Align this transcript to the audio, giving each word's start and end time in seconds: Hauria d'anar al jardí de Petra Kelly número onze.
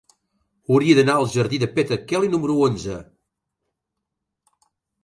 Hauria 0.71 0.95
d'anar 0.99 1.17
al 1.17 1.27
jardí 1.35 1.59
de 1.65 1.69
Petra 1.75 1.99
Kelly 2.13 2.33
número 2.33 2.57
onze. 2.71 2.99